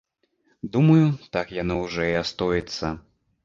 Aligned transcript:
Думаю, 0.75 1.05
так 1.39 1.55
яно 1.61 1.79
ўжо 1.85 2.11
і 2.11 2.19
астоіцца. 2.25 2.95